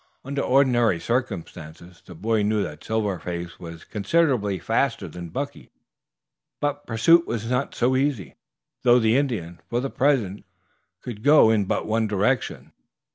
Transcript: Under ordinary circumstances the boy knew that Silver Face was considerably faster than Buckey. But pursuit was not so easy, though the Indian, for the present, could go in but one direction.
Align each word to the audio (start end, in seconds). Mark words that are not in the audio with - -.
Under 0.25 0.41
ordinary 0.41 0.99
circumstances 0.99 2.01
the 2.03 2.15
boy 2.15 2.41
knew 2.41 2.63
that 2.63 2.83
Silver 2.83 3.19
Face 3.19 3.59
was 3.59 3.83
considerably 3.83 4.57
faster 4.57 5.07
than 5.07 5.29
Buckey. 5.29 5.69
But 6.59 6.87
pursuit 6.87 7.27
was 7.27 7.47
not 7.47 7.75
so 7.75 7.95
easy, 7.95 8.33
though 8.81 8.97
the 8.97 9.15
Indian, 9.15 9.59
for 9.69 9.79
the 9.79 9.91
present, 9.91 10.43
could 11.03 11.21
go 11.21 11.51
in 11.51 11.65
but 11.65 11.85
one 11.85 12.07
direction. 12.07 12.71